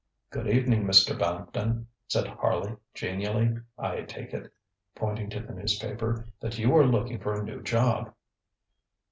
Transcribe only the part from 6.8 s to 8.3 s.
looking for a new job?